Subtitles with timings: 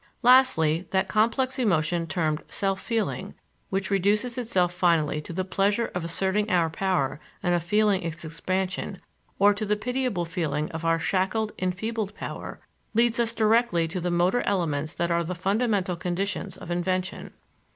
[0.23, 3.35] Lastly, that complex emotion termed "self feeling,"
[3.69, 8.25] which reduces itself finally to the pleasure of asserting our power and of feeling its
[8.25, 8.99] expansion,
[9.37, 12.59] or to the pitiable feeling of our shackled, enfeebled power,
[12.95, 17.31] leads us directly to the motor elements that are the fundamental conditions of invention.